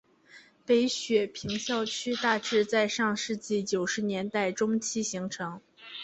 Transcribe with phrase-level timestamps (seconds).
[0.65, 5.61] 北雪平校区大致在上世纪九十年代中期形成。